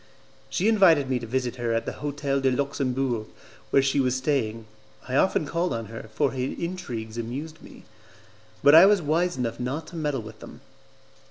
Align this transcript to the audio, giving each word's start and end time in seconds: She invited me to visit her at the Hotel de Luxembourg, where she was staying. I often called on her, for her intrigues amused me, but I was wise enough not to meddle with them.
She 0.49 0.67
invited 0.67 1.11
me 1.11 1.19
to 1.19 1.27
visit 1.27 1.57
her 1.57 1.75
at 1.75 1.85
the 1.85 1.91
Hotel 2.01 2.41
de 2.41 2.49
Luxembourg, 2.49 3.27
where 3.69 3.83
she 3.83 3.99
was 3.99 4.15
staying. 4.15 4.65
I 5.07 5.15
often 5.15 5.45
called 5.45 5.73
on 5.73 5.85
her, 5.93 6.09
for 6.15 6.31
her 6.31 6.39
intrigues 6.39 7.19
amused 7.19 7.61
me, 7.61 7.83
but 8.63 8.73
I 8.73 8.87
was 8.87 8.99
wise 8.99 9.37
enough 9.37 9.59
not 9.59 9.85
to 9.89 9.95
meddle 9.95 10.23
with 10.23 10.39
them. 10.39 10.61